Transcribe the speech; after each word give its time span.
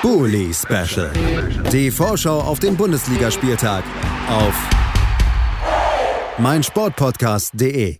Bully 0.00 0.54
Special. 0.54 1.10
Die 1.72 1.90
Vorschau 1.90 2.40
auf 2.40 2.60
den 2.60 2.76
Bundesligaspieltag 2.76 3.82
auf 4.28 4.54
meinsportpodcast.de. 6.38 7.98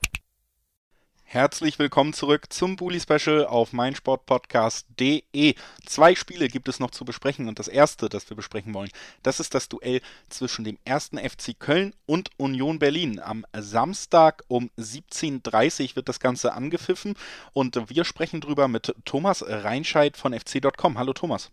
Herzlich 1.24 1.80
willkommen 1.80 2.12
zurück 2.12 2.52
zum 2.52 2.76
Bully 2.76 3.00
Special 3.00 3.44
auf 3.46 3.72
meinsportpodcast.de. 3.72 5.56
Zwei 5.86 6.14
Spiele 6.14 6.46
gibt 6.46 6.68
es 6.68 6.78
noch 6.78 6.92
zu 6.92 7.04
besprechen 7.04 7.48
und 7.48 7.58
das 7.58 7.66
erste, 7.66 8.08
das 8.08 8.30
wir 8.30 8.36
besprechen 8.36 8.74
wollen, 8.74 8.90
das 9.24 9.40
ist 9.40 9.54
das 9.54 9.68
Duell 9.68 10.00
zwischen 10.28 10.64
dem 10.64 10.78
ersten 10.84 11.18
FC 11.18 11.58
Köln 11.58 11.94
und 12.06 12.30
Union 12.36 12.78
Berlin. 12.78 13.18
Am 13.18 13.44
Samstag 13.52 14.44
um 14.46 14.70
17.30 14.78 15.90
Uhr 15.90 15.96
wird 15.96 16.08
das 16.08 16.20
Ganze 16.20 16.52
angepfiffen 16.52 17.16
und 17.52 17.90
wir 17.90 18.04
sprechen 18.04 18.40
drüber 18.40 18.68
mit 18.68 18.94
Thomas 19.04 19.44
Reinscheid 19.44 20.16
von 20.16 20.32
fc.com. 20.32 20.96
Hallo 20.96 21.12
Thomas. 21.12 21.50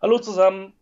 Hallo 0.00 0.18
zusammen. 0.18 0.72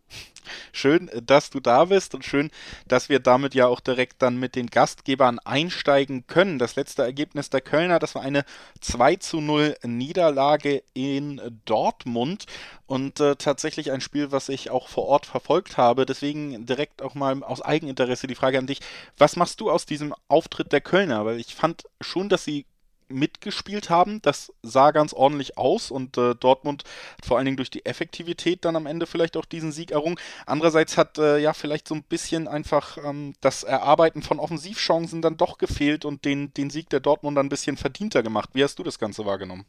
Schön, 0.71 1.09
dass 1.23 1.49
du 1.49 1.59
da 1.59 1.85
bist 1.85 2.13
und 2.13 2.23
schön, 2.23 2.51
dass 2.87 3.09
wir 3.09 3.19
damit 3.19 3.55
ja 3.55 3.65
auch 3.67 3.79
direkt 3.79 4.21
dann 4.21 4.37
mit 4.37 4.55
den 4.55 4.67
Gastgebern 4.67 5.39
einsteigen 5.39 6.27
können. 6.27 6.59
Das 6.59 6.75
letzte 6.75 7.01
Ergebnis 7.01 7.49
der 7.49 7.61
Kölner, 7.61 7.97
das 7.97 8.13
war 8.13 8.21
eine 8.21 8.45
2 8.81 9.15
zu 9.15 9.41
0 9.41 9.75
Niederlage 9.83 10.83
in 10.93 11.41
Dortmund 11.65 12.45
und 12.85 13.19
äh, 13.19 13.35
tatsächlich 13.35 13.91
ein 13.91 14.01
Spiel, 14.01 14.31
was 14.31 14.49
ich 14.49 14.69
auch 14.69 14.87
vor 14.87 15.05
Ort 15.05 15.25
verfolgt 15.25 15.77
habe. 15.77 16.05
Deswegen 16.05 16.65
direkt 16.65 17.01
auch 17.01 17.15
mal 17.15 17.41
aus 17.43 17.61
Eigeninteresse 17.61 18.27
die 18.27 18.35
Frage 18.35 18.59
an 18.59 18.67
dich. 18.67 18.81
Was 19.17 19.35
machst 19.35 19.61
du 19.61 19.71
aus 19.71 19.85
diesem 19.85 20.13
Auftritt 20.27 20.71
der 20.71 20.81
Kölner? 20.81 21.25
Weil 21.25 21.39
ich 21.39 21.55
fand 21.55 21.85
schon, 22.01 22.29
dass 22.29 22.43
sie 22.43 22.65
mitgespielt 23.07 23.89
haben. 23.89 24.21
Das 24.21 24.53
sah 24.61 24.91
ganz 24.91 25.13
ordentlich 25.13 25.57
aus 25.57 25.91
und 25.91 26.17
äh, 26.17 26.35
Dortmund 26.35 26.83
hat 27.17 27.25
vor 27.25 27.37
allen 27.37 27.45
Dingen 27.45 27.57
durch 27.57 27.69
die 27.69 27.85
Effektivität 27.85 28.65
dann 28.65 28.75
am 28.75 28.85
Ende 28.85 29.05
vielleicht 29.05 29.37
auch 29.37 29.45
diesen 29.45 29.71
Sieg 29.71 29.91
errungen. 29.91 30.17
Andererseits 30.45 30.97
hat 30.97 31.17
äh, 31.17 31.37
ja 31.37 31.53
vielleicht 31.53 31.87
so 31.87 31.95
ein 31.95 32.03
bisschen 32.03 32.47
einfach 32.47 32.97
ähm, 32.97 33.33
das 33.41 33.63
Erarbeiten 33.63 34.21
von 34.21 34.39
Offensivchancen 34.39 35.21
dann 35.21 35.37
doch 35.37 35.57
gefehlt 35.57 36.05
und 36.05 36.25
den, 36.25 36.53
den 36.53 36.69
Sieg 36.69 36.89
der 36.89 36.99
Dortmund 36.99 37.37
ein 37.37 37.49
bisschen 37.49 37.77
verdienter 37.77 38.23
gemacht. 38.23 38.49
Wie 38.53 38.63
hast 38.63 38.79
du 38.79 38.83
das 38.83 38.99
Ganze 38.99 39.25
wahrgenommen? 39.25 39.65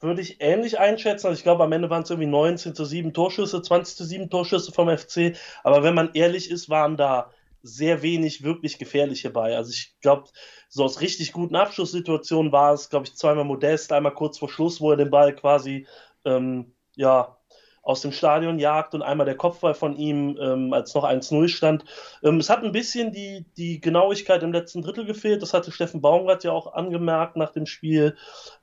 Würde 0.00 0.22
ich 0.22 0.40
ähnlich 0.40 0.78
einschätzen. 0.78 1.26
Also 1.26 1.36
ich 1.36 1.42
glaube, 1.42 1.62
am 1.62 1.72
Ende 1.72 1.90
waren 1.90 2.02
es 2.02 2.10
irgendwie 2.10 2.30
19 2.30 2.74
zu 2.74 2.86
7 2.86 3.12
Torschüsse, 3.12 3.60
20 3.60 3.96
zu 3.96 4.04
7 4.04 4.30
Torschüsse 4.30 4.72
vom 4.72 4.88
FC. 4.88 5.36
Aber 5.62 5.82
wenn 5.82 5.94
man 5.94 6.10
ehrlich 6.14 6.50
ist, 6.50 6.70
waren 6.70 6.96
da 6.96 7.30
sehr 7.62 8.02
wenig 8.02 8.42
wirklich 8.42 8.78
gefährliche 8.78 9.30
bei. 9.30 9.56
Also 9.56 9.70
ich 9.70 9.94
glaube, 10.00 10.28
so 10.68 10.84
aus 10.84 11.00
richtig 11.00 11.32
guten 11.32 11.56
Abschlusssituationen 11.56 12.52
war 12.52 12.72
es, 12.72 12.90
glaube 12.90 13.06
ich, 13.06 13.16
zweimal 13.16 13.44
Modest, 13.44 13.92
einmal 13.92 14.14
kurz 14.14 14.38
vor 14.38 14.48
Schluss, 14.48 14.80
wo 14.80 14.90
er 14.90 14.96
den 14.96 15.10
Ball 15.10 15.34
quasi 15.34 15.86
ähm, 16.24 16.72
ja, 16.96 17.36
aus 17.82 18.02
dem 18.02 18.12
Stadion 18.12 18.58
jagt 18.58 18.94
und 18.94 19.02
einmal 19.02 19.26
der 19.26 19.36
Kopfball 19.36 19.74
von 19.74 19.96
ihm, 19.96 20.38
ähm, 20.40 20.72
als 20.72 20.94
noch 20.94 21.04
1-0 21.04 21.48
stand. 21.48 21.84
Ähm, 22.22 22.38
es 22.38 22.50
hat 22.50 22.62
ein 22.62 22.72
bisschen 22.72 23.12
die, 23.12 23.46
die 23.56 23.80
Genauigkeit 23.80 24.42
im 24.42 24.52
letzten 24.52 24.82
Drittel 24.82 25.06
gefehlt. 25.06 25.42
Das 25.42 25.54
hatte 25.54 25.72
Steffen 25.72 26.00
Baumgart 26.00 26.44
ja 26.44 26.52
auch 26.52 26.74
angemerkt 26.74 27.36
nach 27.36 27.52
dem 27.52 27.66
Spiel. 27.66 28.16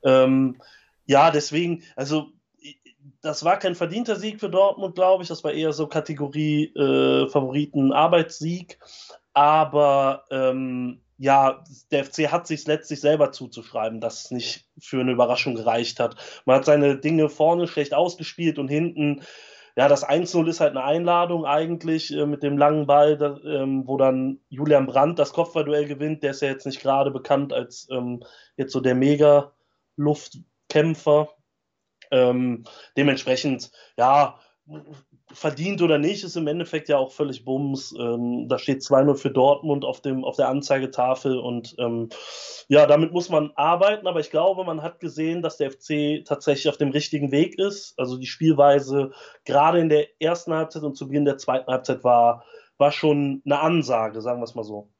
Ähm, 0.04 0.60
ja, 1.04 1.30
deswegen, 1.30 1.82
also 1.96 2.32
das 3.20 3.44
war 3.44 3.58
kein 3.58 3.74
verdienter 3.74 4.16
Sieg 4.16 4.40
für 4.40 4.50
Dortmund, 4.50 4.94
glaube 4.94 5.22
ich. 5.22 5.28
Das 5.28 5.44
war 5.44 5.52
eher 5.52 5.72
so 5.72 5.86
Kategorie 5.86 6.72
äh, 6.74 7.28
Favoriten 7.28 7.92
Arbeitssieg. 7.92 8.78
Aber 9.32 10.24
ähm, 10.30 11.00
ja, 11.18 11.62
der 11.90 12.04
FC 12.04 12.30
hat 12.30 12.46
sich 12.46 12.66
letztlich 12.66 13.00
selber 13.00 13.32
zuzuschreiben, 13.32 14.00
dass 14.00 14.24
es 14.24 14.30
nicht 14.30 14.66
für 14.78 15.00
eine 15.00 15.12
Überraschung 15.12 15.56
gereicht 15.56 16.00
hat. 16.00 16.16
Man 16.46 16.56
hat 16.56 16.64
seine 16.64 16.96
Dinge 16.96 17.28
vorne 17.28 17.66
schlecht 17.66 17.92
ausgespielt 17.92 18.58
und 18.58 18.68
hinten, 18.68 19.22
ja, 19.76 19.88
das 19.88 20.08
1-0 20.08 20.48
ist 20.48 20.60
halt 20.60 20.76
eine 20.76 20.84
Einladung 20.84 21.44
eigentlich 21.44 22.12
äh, 22.12 22.26
mit 22.26 22.42
dem 22.42 22.58
langen 22.58 22.86
Ball, 22.86 23.16
da, 23.16 23.38
ähm, 23.44 23.86
wo 23.86 23.96
dann 23.96 24.40
Julian 24.48 24.86
Brandt 24.86 25.18
das 25.18 25.32
Kopfballduell 25.32 25.86
gewinnt. 25.86 26.22
Der 26.22 26.32
ist 26.32 26.42
ja 26.42 26.48
jetzt 26.48 26.66
nicht 26.66 26.80
gerade 26.80 27.10
bekannt 27.10 27.52
als 27.52 27.88
ähm, 27.90 28.22
jetzt 28.56 28.72
so 28.72 28.80
der 28.80 28.94
Mega-Luftkämpfer. 28.94 31.28
Ähm, 32.10 32.64
dementsprechend, 32.96 33.70
ja, 33.96 34.38
verdient 35.32 35.82
oder 35.82 35.98
nicht, 35.98 36.24
ist 36.24 36.36
im 36.36 36.46
Endeffekt 36.46 36.88
ja 36.88 36.98
auch 36.98 37.12
völlig 37.12 37.44
Bums. 37.44 37.94
Ähm, 37.98 38.48
da 38.48 38.58
steht 38.58 38.82
2-0 38.82 39.14
für 39.16 39.30
Dortmund 39.30 39.84
auf, 39.84 40.00
dem, 40.00 40.24
auf 40.24 40.36
der 40.36 40.48
Anzeigetafel 40.48 41.38
und 41.38 41.74
ähm, 41.78 42.08
ja, 42.68 42.86
damit 42.86 43.12
muss 43.12 43.28
man 43.28 43.52
arbeiten, 43.56 44.06
aber 44.06 44.20
ich 44.20 44.30
glaube, 44.30 44.64
man 44.64 44.82
hat 44.82 45.00
gesehen, 45.00 45.42
dass 45.42 45.56
der 45.56 45.70
FC 45.70 46.24
tatsächlich 46.24 46.68
auf 46.68 46.76
dem 46.76 46.90
richtigen 46.90 47.32
Weg 47.32 47.58
ist. 47.58 47.98
Also 47.98 48.18
die 48.18 48.26
Spielweise 48.26 49.12
gerade 49.44 49.80
in 49.80 49.88
der 49.88 50.06
ersten 50.20 50.52
Halbzeit 50.52 50.82
und 50.82 50.96
zu 50.96 51.08
Beginn 51.08 51.24
der 51.24 51.38
zweiten 51.38 51.70
Halbzeit 51.70 52.04
war, 52.04 52.44
war 52.76 52.92
schon 52.92 53.42
eine 53.44 53.60
Ansage, 53.60 54.20
sagen 54.20 54.40
wir 54.40 54.44
es 54.44 54.54
mal 54.54 54.64
so. 54.64 54.90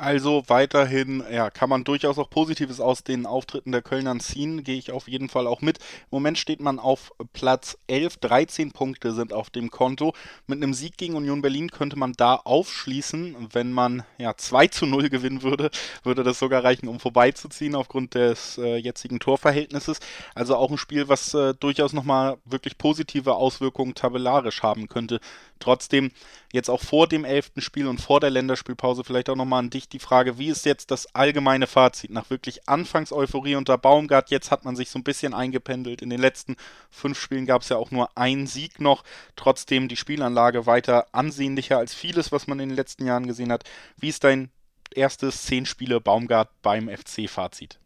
Also 0.00 0.44
weiterhin, 0.46 1.22
ja, 1.30 1.50
kann 1.50 1.68
man 1.68 1.84
durchaus 1.84 2.18
auch 2.18 2.30
Positives 2.30 2.80
aus 2.80 3.04
den 3.04 3.26
Auftritten 3.26 3.70
der 3.70 3.82
Kölnern 3.82 4.18
ziehen, 4.18 4.64
gehe 4.64 4.78
ich 4.78 4.92
auf 4.92 5.08
jeden 5.08 5.28
Fall 5.28 5.46
auch 5.46 5.60
mit. 5.60 5.76
Im 5.76 6.06
Moment 6.12 6.38
steht 6.38 6.60
man 6.60 6.78
auf 6.78 7.12
Platz 7.34 7.76
11, 7.86 8.16
13 8.16 8.72
Punkte 8.72 9.12
sind 9.12 9.34
auf 9.34 9.50
dem 9.50 9.70
Konto. 9.70 10.14
Mit 10.46 10.56
einem 10.56 10.72
Sieg 10.72 10.96
gegen 10.96 11.16
Union 11.16 11.42
Berlin 11.42 11.70
könnte 11.70 11.98
man 11.98 12.14
da 12.14 12.36
aufschließen. 12.36 13.48
Wenn 13.52 13.74
man 13.74 14.02
ja 14.16 14.34
2 14.34 14.68
zu 14.68 14.86
0 14.86 15.10
gewinnen 15.10 15.42
würde, 15.42 15.70
würde 16.02 16.22
das 16.22 16.38
sogar 16.38 16.64
reichen, 16.64 16.88
um 16.88 16.98
vorbeizuziehen 16.98 17.74
aufgrund 17.74 18.14
des 18.14 18.56
äh, 18.56 18.76
jetzigen 18.76 19.20
Torverhältnisses. 19.20 20.00
Also 20.34 20.56
auch 20.56 20.70
ein 20.70 20.78
Spiel, 20.78 21.10
was 21.10 21.34
äh, 21.34 21.52
durchaus 21.52 21.92
nochmal 21.92 22.38
wirklich 22.46 22.78
positive 22.78 23.34
Auswirkungen 23.34 23.94
tabellarisch 23.94 24.62
haben 24.62 24.88
könnte. 24.88 25.20
Trotzdem 25.58 26.10
jetzt 26.54 26.70
auch 26.70 26.80
vor 26.80 27.06
dem 27.06 27.26
elften 27.26 27.60
Spiel 27.60 27.86
und 27.86 28.00
vor 28.00 28.18
der 28.18 28.30
Länderspielpause 28.30 29.04
vielleicht 29.04 29.28
auch 29.28 29.36
nochmal 29.36 29.58
an 29.58 29.68
dich 29.68 29.89
die 29.92 29.98
Frage, 29.98 30.38
wie 30.38 30.48
ist 30.48 30.64
jetzt 30.64 30.90
das 30.90 31.14
allgemeine 31.14 31.66
Fazit 31.66 32.10
nach 32.10 32.30
wirklich 32.30 32.68
Anfangseuphorie 32.68 33.56
unter 33.56 33.78
Baumgart? 33.78 34.30
Jetzt 34.30 34.50
hat 34.50 34.64
man 34.64 34.76
sich 34.76 34.90
so 34.90 34.98
ein 34.98 35.04
bisschen 35.04 35.34
eingependelt. 35.34 36.02
In 36.02 36.10
den 36.10 36.20
letzten 36.20 36.56
fünf 36.90 37.20
Spielen 37.20 37.46
gab 37.46 37.62
es 37.62 37.68
ja 37.68 37.76
auch 37.76 37.90
nur 37.90 38.16
einen 38.16 38.46
Sieg 38.46 38.80
noch. 38.80 39.04
Trotzdem 39.36 39.88
die 39.88 39.96
Spielanlage 39.96 40.66
weiter 40.66 41.06
ansehnlicher 41.12 41.78
als 41.78 41.94
vieles, 41.94 42.32
was 42.32 42.46
man 42.46 42.60
in 42.60 42.68
den 42.70 42.76
letzten 42.76 43.06
Jahren 43.06 43.26
gesehen 43.26 43.52
hat. 43.52 43.64
Wie 43.96 44.08
ist 44.08 44.24
dein 44.24 44.50
erstes 44.94 45.44
zehn 45.44 45.66
Spiele 45.66 46.00
Baumgart 46.00 46.50
beim 46.62 46.88
FC-Fazit? 46.88 47.78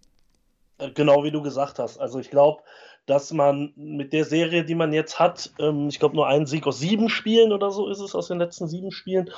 Genau 0.94 1.22
wie 1.22 1.30
du 1.30 1.42
gesagt 1.42 1.78
hast. 1.78 1.98
Also 1.98 2.18
ich 2.18 2.30
glaube, 2.30 2.62
dass 3.06 3.32
man 3.32 3.72
mit 3.76 4.12
der 4.12 4.24
Serie, 4.24 4.64
die 4.64 4.74
man 4.74 4.92
jetzt 4.92 5.18
hat, 5.18 5.52
ähm, 5.58 5.88
ich 5.88 5.98
glaube 5.98 6.16
nur 6.16 6.26
einen 6.26 6.46
Sieg 6.46 6.66
aus 6.66 6.78
sieben 6.78 7.08
Spielen 7.08 7.52
oder 7.52 7.70
so 7.70 7.88
ist 7.88 8.00
es 8.00 8.14
aus 8.14 8.28
den 8.28 8.38
letzten 8.38 8.68
sieben 8.68 8.92
Spielen, 8.92 9.30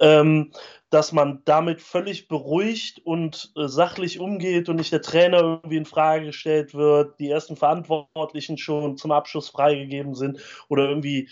ähm, 0.00 0.52
dass 0.90 1.12
man 1.12 1.42
damit 1.44 1.82
völlig 1.82 2.28
beruhigt 2.28 3.00
und 3.04 3.52
äh, 3.56 3.66
sachlich 3.66 4.20
umgeht 4.20 4.68
und 4.68 4.76
nicht 4.76 4.92
der 4.92 5.02
Trainer 5.02 5.38
irgendwie 5.38 5.76
in 5.76 5.84
Frage 5.84 6.26
gestellt 6.26 6.74
wird, 6.74 7.18
die 7.18 7.30
ersten 7.30 7.56
Verantwortlichen 7.56 8.56
schon 8.56 8.96
zum 8.96 9.10
Abschluss 9.10 9.48
freigegeben 9.48 10.14
sind 10.14 10.40
oder 10.68 10.88
irgendwie 10.88 11.28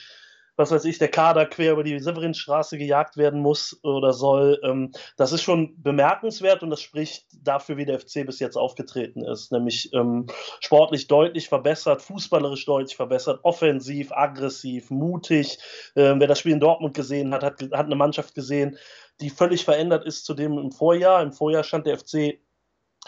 was 0.56 0.70
weiß 0.70 0.84
ich, 0.86 0.98
der 0.98 1.08
Kader 1.08 1.46
quer 1.46 1.72
über 1.72 1.84
die 1.84 1.98
Severinstraße 1.98 2.78
gejagt 2.78 3.16
werden 3.16 3.40
muss 3.40 3.78
oder 3.82 4.12
soll. 4.12 4.60
Ähm, 4.64 4.92
das 5.16 5.32
ist 5.32 5.42
schon 5.42 5.80
bemerkenswert 5.82 6.62
und 6.62 6.70
das 6.70 6.80
spricht 6.80 7.26
dafür, 7.42 7.76
wie 7.76 7.84
der 7.84 8.00
FC 8.00 8.26
bis 8.26 8.40
jetzt 8.40 8.56
aufgetreten 8.56 9.24
ist. 9.24 9.52
Nämlich 9.52 9.92
ähm, 9.92 10.26
sportlich 10.60 11.06
deutlich 11.06 11.48
verbessert, 11.48 12.02
fußballerisch 12.02 12.64
deutlich 12.64 12.96
verbessert, 12.96 13.40
offensiv, 13.42 14.12
aggressiv, 14.12 14.90
mutig. 14.90 15.58
Ähm, 15.94 16.20
wer 16.20 16.26
das 16.26 16.38
Spiel 16.38 16.52
in 16.52 16.60
Dortmund 16.60 16.94
gesehen 16.94 17.32
hat, 17.32 17.42
hat, 17.42 17.60
hat 17.60 17.86
eine 17.86 17.96
Mannschaft 17.96 18.34
gesehen, 18.34 18.78
die 19.20 19.30
völlig 19.30 19.64
verändert 19.64 20.04
ist 20.04 20.24
zu 20.24 20.34
dem 20.34 20.58
im 20.58 20.72
Vorjahr. 20.72 21.22
Im 21.22 21.32
Vorjahr 21.32 21.64
stand 21.64 21.86
der 21.86 21.98
FC 21.98 22.38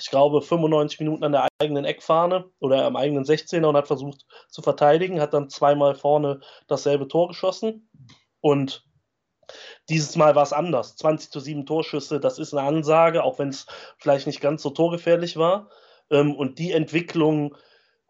ich 0.01 0.11
glaube, 0.11 0.43
95 0.43 1.01
Minuten 1.01 1.25
an 1.25 1.33
der 1.33 1.49
eigenen 1.61 1.85
Eckfahne 1.85 2.51
oder 2.61 2.85
am 2.85 2.97
eigenen 2.97 3.25
16er 3.25 3.67
und 3.67 3.77
hat 3.77 3.87
versucht 3.87 4.27
zu 4.49 4.63
verteidigen, 4.63 5.21
hat 5.21 5.35
dann 5.35 5.49
zweimal 5.51 5.95
vorne 5.95 6.41
dasselbe 6.67 7.09
Tor 7.09 7.29
geschossen 7.29 7.89
und 8.41 8.85
dieses 9.89 10.17
Mal 10.17 10.35
war 10.35 10.43
es 10.43 10.53
anders. 10.53 10.97
20 10.97 11.31
zu 11.31 11.41
7 11.41 11.67
Torschüsse, 11.67 12.21
das 12.21 12.39
ist 12.39 12.53
eine 12.55 12.67
Ansage, 12.67 13.25
auch 13.25 13.39
wenn 13.39 13.49
es 13.49 13.67
vielleicht 13.97 14.27
nicht 14.27 14.41
ganz 14.41 14.63
so 14.63 14.71
torgefährlich 14.71 15.37
war. 15.37 15.71
Ähm, 16.11 16.35
und 16.35 16.59
die 16.59 16.73
Entwicklung 16.73 17.57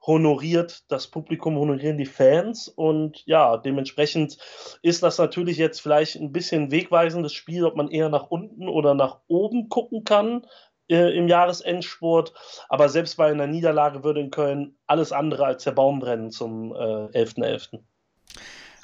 honoriert 0.07 0.91
das 0.91 1.09
Publikum, 1.09 1.57
honorieren 1.57 1.99
die 1.99 2.07
Fans. 2.07 2.69
Und 2.69 3.25
ja, 3.27 3.57
dementsprechend 3.57 4.39
ist 4.83 5.03
das 5.03 5.19
natürlich 5.19 5.59
jetzt 5.59 5.81
vielleicht 5.81 6.17
ein 6.17 6.33
bisschen 6.33 6.71
wegweisendes 6.71 7.33
Spiel, 7.33 7.65
ob 7.65 7.77
man 7.77 7.91
eher 7.91 8.09
nach 8.09 8.31
unten 8.31 8.69
oder 8.69 8.95
nach 8.95 9.21
oben 9.29 9.69
gucken 9.69 10.05
kann 10.05 10.47
äh, 10.89 11.17
im 11.17 11.29
Jahresendspurt. 11.29 12.33
Aber 12.69 12.89
selbst 12.89 13.17
bei 13.17 13.31
einer 13.31 13.47
Niederlage 13.47 14.05
würde 14.05 14.21
in 14.21 14.31
Köln 14.31 14.77
alles 14.87 15.13
andere 15.13 15.45
als 15.47 15.65
der 15.65 15.73
Baum 15.73 16.01
brennen 16.01 16.31
zum 16.31 16.73
äh, 16.73 16.77
11.11. 16.77 17.39
.11. 17.39 17.81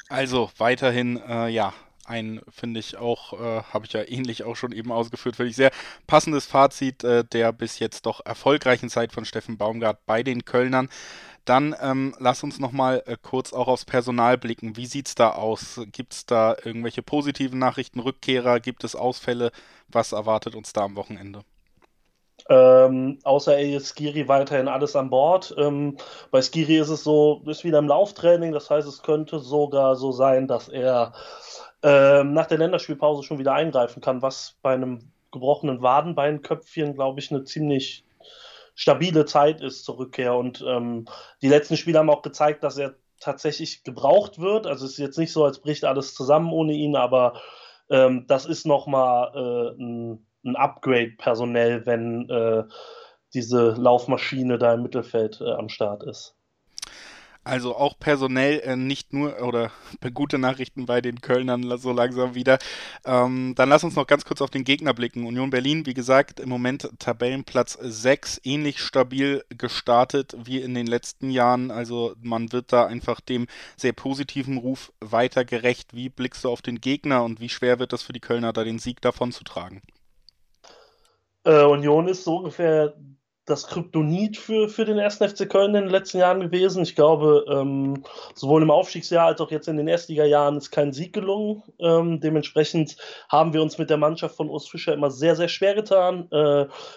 Also 0.08 0.50
weiterhin, 0.58 1.20
äh, 1.26 1.48
ja, 1.48 1.72
ein, 2.06 2.42
finde 2.50 2.80
ich 2.80 2.96
auch, 2.98 3.32
äh, 3.32 3.62
habe 3.72 3.86
ich 3.86 3.92
ja 3.92 4.02
ähnlich 4.06 4.44
auch 4.44 4.56
schon 4.56 4.72
eben 4.72 4.92
ausgeführt, 4.92 5.36
finde 5.36 5.50
ich 5.50 5.56
sehr 5.56 5.70
passendes 6.06 6.44
Fazit 6.46 7.02
äh, 7.02 7.24
der 7.24 7.52
bis 7.52 7.78
jetzt 7.78 8.04
doch 8.06 8.20
erfolgreichen 8.24 8.90
Zeit 8.90 9.12
von 9.12 9.24
Steffen 9.24 9.56
Baumgart 9.56 10.04
bei 10.04 10.22
den 10.22 10.44
Kölnern. 10.44 10.90
Dann 11.44 11.74
ähm, 11.80 12.14
lass 12.18 12.42
uns 12.42 12.58
nochmal 12.58 13.02
äh, 13.06 13.16
kurz 13.20 13.52
auch 13.52 13.68
aufs 13.68 13.84
Personal 13.84 14.38
blicken. 14.38 14.76
Wie 14.76 14.86
sieht 14.86 15.08
es 15.08 15.14
da 15.14 15.30
aus? 15.30 15.80
Gibt 15.92 16.14
es 16.14 16.26
da 16.26 16.56
irgendwelche 16.62 17.02
positiven 17.02 17.58
Nachrichten, 17.58 18.00
Rückkehrer? 18.00 18.60
Gibt 18.60 18.84
es 18.84 18.94
Ausfälle? 18.94 19.50
Was 19.88 20.12
erwartet 20.12 20.54
uns 20.54 20.72
da 20.72 20.82
am 20.82 20.96
Wochenende? 20.96 21.44
Ähm, 22.48 23.18
außer 23.24 23.56
Elias 23.56 23.88
Skiri 23.88 24.28
weiterhin 24.28 24.68
alles 24.68 24.96
an 24.96 25.10
Bord. 25.10 25.54
Ähm, 25.56 25.96
bei 26.30 26.42
Skiri 26.42 26.78
ist 26.78 26.90
es 26.90 27.02
so, 27.02 27.42
ist 27.46 27.64
wieder 27.64 27.78
im 27.78 27.88
Lauftraining, 27.88 28.52
das 28.52 28.68
heißt, 28.68 28.86
es 28.86 29.02
könnte 29.02 29.38
sogar 29.38 29.96
so 29.96 30.12
sein, 30.12 30.46
dass 30.46 30.68
er 30.68 31.14
ähm, 31.82 32.34
nach 32.34 32.46
der 32.46 32.58
Länderspielpause 32.58 33.22
schon 33.22 33.38
wieder 33.38 33.54
eingreifen 33.54 34.02
kann, 34.02 34.22
was 34.22 34.56
bei 34.62 34.74
einem 34.74 35.10
gebrochenen 35.32 35.82
Wadenbeinköpfchen, 35.82 36.94
glaube 36.94 37.20
ich, 37.20 37.30
eine 37.30 37.44
ziemlich 37.44 38.04
stabile 38.74 39.24
Zeit 39.24 39.60
ist 39.60 39.84
zur 39.84 39.98
Rückkehr. 39.98 40.34
Und 40.34 40.64
ähm, 40.66 41.06
die 41.42 41.48
letzten 41.48 41.76
Spiele 41.76 41.98
haben 41.98 42.10
auch 42.10 42.22
gezeigt, 42.22 42.62
dass 42.64 42.78
er 42.78 42.94
tatsächlich 43.20 43.84
gebraucht 43.84 44.38
wird. 44.38 44.66
Also 44.66 44.84
es 44.84 44.92
ist 44.92 44.98
jetzt 44.98 45.18
nicht 45.18 45.32
so, 45.32 45.44
als 45.44 45.60
bricht 45.60 45.84
alles 45.84 46.14
zusammen 46.14 46.52
ohne 46.52 46.72
ihn, 46.72 46.96
aber 46.96 47.40
ähm, 47.90 48.26
das 48.26 48.46
ist 48.46 48.66
nochmal 48.66 49.32
äh, 49.34 49.82
ein, 49.82 50.26
ein 50.44 50.56
Upgrade 50.56 51.12
personell, 51.18 51.86
wenn 51.86 52.28
äh, 52.28 52.64
diese 53.34 53.72
Laufmaschine 53.72 54.58
da 54.58 54.74
im 54.74 54.82
Mittelfeld 54.82 55.40
äh, 55.40 55.52
am 55.52 55.68
Start 55.68 56.04
ist. 56.04 56.36
Also 57.46 57.76
auch 57.76 57.98
personell 57.98 58.60
äh, 58.60 58.74
nicht 58.74 59.12
nur 59.12 59.42
oder 59.42 59.70
gute 60.14 60.38
Nachrichten 60.38 60.86
bei 60.86 61.02
den 61.02 61.20
Kölnern 61.20 61.76
so 61.78 61.92
langsam 61.92 62.34
wieder. 62.34 62.58
Ähm, 63.04 63.52
dann 63.54 63.68
lass 63.68 63.84
uns 63.84 63.96
noch 63.96 64.06
ganz 64.06 64.24
kurz 64.24 64.40
auf 64.40 64.48
den 64.48 64.64
Gegner 64.64 64.94
blicken. 64.94 65.26
Union 65.26 65.50
Berlin, 65.50 65.84
wie 65.84 65.92
gesagt, 65.92 66.40
im 66.40 66.48
Moment 66.48 66.88
Tabellenplatz 66.98 67.76
6, 67.78 68.40
ähnlich 68.44 68.80
stabil 68.80 69.44
gestartet 69.50 70.34
wie 70.42 70.62
in 70.62 70.72
den 70.72 70.86
letzten 70.86 71.30
Jahren. 71.30 71.70
Also 71.70 72.14
man 72.22 72.50
wird 72.50 72.72
da 72.72 72.86
einfach 72.86 73.20
dem 73.20 73.46
sehr 73.76 73.92
positiven 73.92 74.56
Ruf 74.56 74.90
weiter 75.00 75.44
gerecht. 75.44 75.94
Wie 75.94 76.08
blickst 76.08 76.44
du 76.44 76.48
auf 76.48 76.62
den 76.62 76.80
Gegner 76.80 77.24
und 77.24 77.40
wie 77.40 77.50
schwer 77.50 77.78
wird 77.78 77.92
das 77.92 78.02
für 78.02 78.14
die 78.14 78.20
Kölner, 78.20 78.54
da 78.54 78.64
den 78.64 78.78
Sieg 78.78 79.02
davon 79.02 79.32
zu 79.32 79.44
tragen? 79.44 79.82
Äh, 81.44 81.64
Union 81.64 82.08
ist 82.08 82.24
so 82.24 82.38
ungefähr 82.38 82.94
das 83.46 83.66
Kryptonit 83.66 84.38
für, 84.38 84.68
für 84.68 84.86
den 84.86 84.98
ersten 84.98 85.28
FC 85.28 85.48
Köln 85.48 85.74
in 85.74 85.82
den 85.82 85.90
letzten 85.90 86.18
Jahren 86.18 86.40
gewesen. 86.40 86.82
Ich 86.82 86.94
glaube, 86.94 87.44
ähm, 87.48 88.02
sowohl 88.34 88.62
im 88.62 88.70
Aufstiegsjahr 88.70 89.26
als 89.26 89.40
auch 89.40 89.50
jetzt 89.50 89.68
in 89.68 89.76
den 89.76 89.86
Erstliga-Jahren 89.86 90.56
ist 90.56 90.70
kein 90.70 90.92
Sieg 90.92 91.12
gelungen. 91.12 91.62
Ähm, 91.78 92.20
dementsprechend 92.20 92.96
haben 93.28 93.52
wir 93.52 93.60
uns 93.60 93.76
mit 93.76 93.90
der 93.90 93.98
Mannschaft 93.98 94.36
von 94.36 94.48
Urs 94.48 94.66
Fischer 94.66 94.94
immer 94.94 95.10
sehr, 95.10 95.36
sehr 95.36 95.48
schwer 95.48 95.74
getan. 95.74 96.28
Äh, 96.30 96.36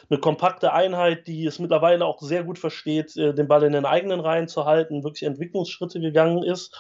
eine 0.10 0.20
kompakte 0.22 0.72
Einheit, 0.72 1.28
die 1.28 1.46
es 1.46 1.60
mittlerweile 1.60 2.06
auch 2.06 2.22
sehr 2.22 2.46
gut 2.46 2.60
versteht, 2.60 3.18
äh, 3.18 3.34
den 3.34 3.50
Ball 3.50 3.64
in 3.64 3.74
den 3.74 3.86
eigenen 3.86 4.22
Reihen 4.22 4.48
zu 4.48 4.64
halten, 4.64 5.04
wirklich 5.04 5.24
Entwicklungsschritte 5.24 6.00
gegangen 6.00 6.44
ist 6.44 6.74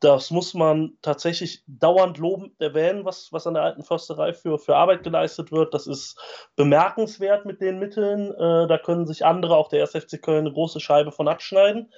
das 0.00 0.30
muss 0.30 0.52
man 0.52 0.98
tatsächlich 1.00 1.62
dauernd 1.66 2.18
lobend 2.18 2.60
erwähnen, 2.60 3.04
was, 3.04 3.32
was 3.32 3.46
an 3.46 3.54
der 3.54 3.62
alten 3.62 3.82
Försterei 3.82 4.34
für, 4.34 4.58
für 4.58 4.76
Arbeit 4.76 5.02
geleistet 5.02 5.52
wird. 5.52 5.72
Das 5.72 5.86
ist 5.86 6.18
bemerkenswert 6.54 7.46
mit 7.46 7.60
den 7.60 7.78
Mitteln. 7.78 8.30
Äh, 8.32 8.66
da 8.66 8.78
können 8.78 9.06
sich 9.06 9.24
andere, 9.24 9.56
auch 9.56 9.68
der 9.68 9.82
SFC 9.82 10.20
Köln, 10.20 10.46
eine 10.46 10.52
große 10.52 10.80
Scheibe 10.80 11.12
von 11.12 11.28
abschneiden. 11.28 11.92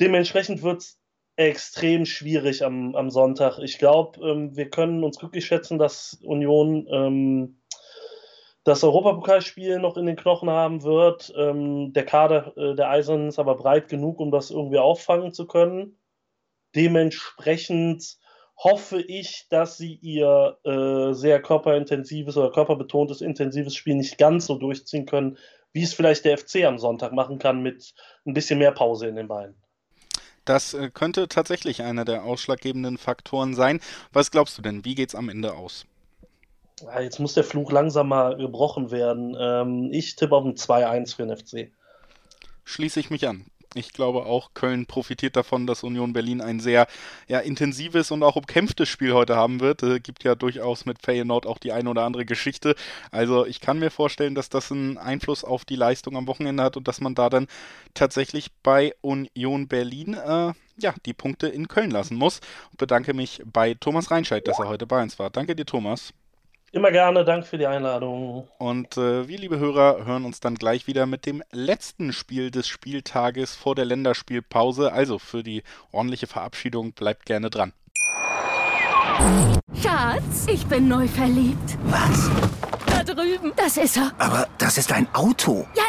Dementsprechend 0.00 0.62
wird 0.62 0.82
es 0.82 1.00
extrem 1.36 2.04
schwierig 2.04 2.64
am, 2.64 2.96
am 2.96 3.10
Sonntag. 3.10 3.58
Ich 3.58 3.78
glaube, 3.78 4.20
ähm, 4.20 4.56
wir 4.56 4.70
können 4.70 5.04
uns 5.04 5.18
glücklich 5.18 5.46
schätzen, 5.46 5.78
dass 5.78 6.18
Union 6.24 6.86
ähm, 6.90 7.60
das 8.64 8.82
Europapokalspiel 8.82 9.78
noch 9.78 9.96
in 9.96 10.06
den 10.06 10.16
Knochen 10.16 10.50
haben 10.50 10.82
wird. 10.82 11.32
Ähm, 11.36 11.92
der 11.92 12.04
Kader 12.04 12.56
äh, 12.56 12.74
der 12.74 12.90
Eisernen 12.90 13.28
ist 13.28 13.38
aber 13.38 13.56
breit 13.56 13.88
genug, 13.88 14.20
um 14.20 14.32
das 14.32 14.50
irgendwie 14.50 14.78
auffangen 14.78 15.32
zu 15.32 15.46
können. 15.46 15.98
Dementsprechend 16.74 18.18
hoffe 18.56 19.00
ich, 19.00 19.46
dass 19.50 19.76
sie 19.76 19.94
ihr 20.00 20.58
äh, 20.64 21.12
sehr 21.12 21.42
körperintensives 21.42 22.36
oder 22.36 22.52
körperbetontes 22.52 23.20
intensives 23.20 23.74
Spiel 23.74 23.96
nicht 23.96 24.18
ganz 24.18 24.46
so 24.46 24.56
durchziehen 24.56 25.06
können, 25.06 25.38
wie 25.72 25.82
es 25.82 25.92
vielleicht 25.92 26.24
der 26.24 26.38
FC 26.38 26.64
am 26.64 26.78
Sonntag 26.78 27.12
machen 27.12 27.38
kann 27.38 27.62
mit 27.62 27.94
ein 28.24 28.34
bisschen 28.34 28.58
mehr 28.58 28.72
Pause 28.72 29.08
in 29.08 29.16
den 29.16 29.28
Beinen. 29.28 29.56
Das 30.44 30.74
äh, 30.74 30.90
könnte 30.92 31.28
tatsächlich 31.28 31.82
einer 31.82 32.04
der 32.04 32.24
ausschlaggebenden 32.24 32.98
Faktoren 32.98 33.54
sein. 33.54 33.80
Was 34.12 34.30
glaubst 34.30 34.56
du 34.58 34.62
denn? 34.62 34.84
Wie 34.84 34.94
geht 34.94 35.08
es 35.08 35.14
am 35.14 35.28
Ende 35.28 35.54
aus? 35.54 35.86
Ja, 36.82 37.00
jetzt 37.00 37.18
muss 37.18 37.34
der 37.34 37.44
Fluch 37.44 37.72
langsam 37.72 38.08
mal 38.08 38.36
gebrochen 38.36 38.90
werden. 38.90 39.36
Ähm, 39.38 39.90
ich 39.92 40.16
tippe 40.16 40.34
auf 40.34 40.44
ein 40.44 40.54
2-1 40.54 41.16
für 41.16 41.26
den 41.26 41.36
FC. 41.36 41.72
Schließe 42.64 43.00
ich 43.00 43.10
mich 43.10 43.26
an. 43.26 43.46
Ich 43.74 43.92
glaube 43.92 44.26
auch, 44.26 44.54
Köln 44.54 44.86
profitiert 44.86 45.36
davon, 45.36 45.66
dass 45.66 45.82
Union 45.82 46.12
Berlin 46.12 46.40
ein 46.40 46.60
sehr 46.60 46.86
ja, 47.26 47.40
intensives 47.40 48.10
und 48.10 48.22
auch 48.22 48.36
umkämpftes 48.36 48.88
Spiel 48.88 49.12
heute 49.12 49.36
haben 49.36 49.60
wird. 49.60 49.82
Äh, 49.82 50.00
gibt 50.00 50.24
ja 50.24 50.34
durchaus 50.34 50.86
mit 50.86 51.02
Feyenoord 51.02 51.46
auch 51.46 51.58
die 51.58 51.72
eine 51.72 51.90
oder 51.90 52.04
andere 52.04 52.24
Geschichte. 52.24 52.76
Also 53.10 53.46
ich 53.46 53.60
kann 53.60 53.78
mir 53.78 53.90
vorstellen, 53.90 54.34
dass 54.34 54.48
das 54.48 54.70
einen 54.70 54.96
Einfluss 54.96 55.44
auf 55.44 55.64
die 55.64 55.76
Leistung 55.76 56.16
am 56.16 56.26
Wochenende 56.26 56.62
hat 56.62 56.76
und 56.76 56.86
dass 56.86 57.00
man 57.00 57.14
da 57.14 57.28
dann 57.28 57.48
tatsächlich 57.94 58.52
bei 58.62 58.94
Union 59.00 59.68
Berlin 59.68 60.14
äh, 60.14 60.52
ja, 60.78 60.94
die 61.04 61.14
Punkte 61.14 61.48
in 61.48 61.68
Köln 61.68 61.90
lassen 61.90 62.16
muss. 62.16 62.40
Und 62.70 62.78
bedanke 62.78 63.14
mich 63.14 63.42
bei 63.44 63.74
Thomas 63.74 64.10
Reinscheid, 64.10 64.46
dass 64.46 64.58
er 64.58 64.68
heute 64.68 64.86
bei 64.86 65.02
uns 65.02 65.18
war. 65.18 65.30
Danke 65.30 65.56
dir, 65.56 65.66
Thomas. 65.66 66.12
Immer 66.74 66.90
gerne, 66.90 67.24
danke 67.24 67.46
für 67.46 67.56
die 67.56 67.68
Einladung. 67.68 68.48
Und 68.58 68.96
äh, 68.96 69.28
wir, 69.28 69.38
liebe 69.38 69.60
Hörer, 69.60 70.04
hören 70.06 70.24
uns 70.24 70.40
dann 70.40 70.56
gleich 70.56 70.88
wieder 70.88 71.06
mit 71.06 71.24
dem 71.24 71.40
letzten 71.52 72.12
Spiel 72.12 72.50
des 72.50 72.66
Spieltages 72.66 73.54
vor 73.54 73.76
der 73.76 73.84
Länderspielpause. 73.84 74.92
Also 74.92 75.20
für 75.20 75.44
die 75.44 75.62
ordentliche 75.92 76.26
Verabschiedung 76.26 76.92
bleibt 76.92 77.26
gerne 77.26 77.48
dran. 77.48 77.72
Schatz, 79.80 80.48
ich 80.48 80.66
bin 80.66 80.88
neu 80.88 81.06
verliebt. 81.06 81.78
Was? 81.84 82.28
Da 82.86 83.04
drüben. 83.04 83.52
Das 83.54 83.76
ist 83.76 83.96
er. 83.96 84.10
Aber 84.18 84.48
das 84.58 84.76
ist 84.76 84.90
ein 84.90 85.06
Auto. 85.14 85.68
Ja, 85.76 85.84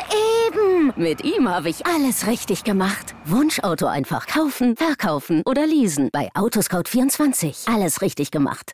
eben. 0.48 0.94
Mit 0.96 1.24
ihm 1.24 1.50
habe 1.50 1.70
ich 1.70 1.84
alles 1.88 2.28
richtig 2.28 2.64
gemacht. 2.64 3.16
Wunschauto 3.26 3.88
einfach 3.88 4.28
kaufen, 4.28 4.78
verkaufen 4.78 5.42
oder 5.48 5.66
leasen. 5.66 6.10
Bei 6.14 6.30
Autoscout24. 6.36 7.74
Alles 7.74 8.04
richtig 8.04 8.30
gemacht. 8.30 8.74